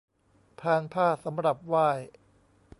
[0.59, 1.89] พานผ้าสำหรับไหว้